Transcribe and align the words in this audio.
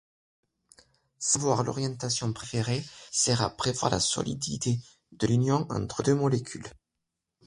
Savoir 1.19 1.61
l'orientation 1.61 2.33
préférée 2.33 2.83
sert 3.11 3.43
à 3.43 3.51
prévoir 3.51 3.91
la 3.91 3.99
solidité 3.99 4.79
de 5.11 5.27
l'union 5.27 5.67
entre 5.69 6.01
deux 6.01 6.15
molécules. 6.15 6.65